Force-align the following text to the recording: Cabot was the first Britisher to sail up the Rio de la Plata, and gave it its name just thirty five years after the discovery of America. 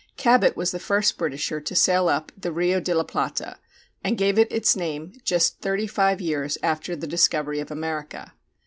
Cabot 0.17 0.57
was 0.57 0.71
the 0.71 0.79
first 0.79 1.15
Britisher 1.19 1.61
to 1.61 1.75
sail 1.75 2.09
up 2.09 2.31
the 2.35 2.51
Rio 2.51 2.79
de 2.79 2.91
la 2.95 3.03
Plata, 3.03 3.59
and 4.03 4.17
gave 4.17 4.39
it 4.39 4.51
its 4.51 4.75
name 4.75 5.13
just 5.23 5.59
thirty 5.59 5.85
five 5.85 6.19
years 6.19 6.57
after 6.63 6.95
the 6.95 7.05
discovery 7.05 7.59
of 7.59 7.69
America. 7.69 8.33